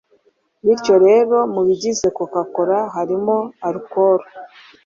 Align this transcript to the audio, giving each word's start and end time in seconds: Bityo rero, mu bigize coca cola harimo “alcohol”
Bityo 0.65 0.95
rero, 1.05 1.37
mu 1.53 1.61
bigize 1.67 2.07
coca 2.17 2.41
cola 2.53 2.79
harimo 2.95 3.35
“alcohol” 3.67 4.21